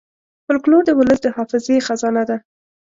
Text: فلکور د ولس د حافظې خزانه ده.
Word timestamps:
فلکور 0.45 0.81
د 0.85 0.91
ولس 0.99 1.19
د 1.23 1.27
حافظې 1.35 1.77
خزانه 1.87 2.23
ده. 2.29 2.37